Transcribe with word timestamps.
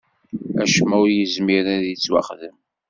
Acemma 0.63 0.95
ur 1.03 1.09
yezmir 1.11 1.65
ad 1.75 1.83
yettwaxdem? 1.87 2.55